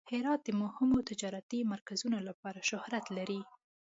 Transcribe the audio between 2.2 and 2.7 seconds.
لپاره